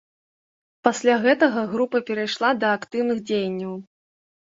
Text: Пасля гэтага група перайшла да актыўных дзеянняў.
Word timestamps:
Пасля 0.85 1.17
гэтага 1.25 1.61
група 1.73 1.97
перайшла 2.07 2.49
да 2.63 2.71
актыўных 2.79 3.21
дзеянняў. 3.33 3.77